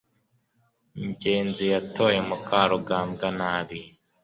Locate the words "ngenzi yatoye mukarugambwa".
1.07-3.27